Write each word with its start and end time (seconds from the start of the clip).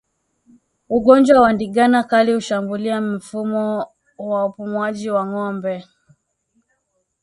Ugonjwa 0.95 1.41
wa 1.43 1.51
ndigana 1.53 1.99
kali 2.09 2.33
hushambulia 2.33 3.01
mfumo 3.01 3.87
wa 4.17 4.45
upumuaji 4.45 5.09
wa 5.09 5.25
ngombe 5.27 5.83